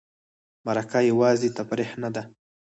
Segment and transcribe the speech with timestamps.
[0.65, 2.23] مرکه یوازې تفریح نه ده.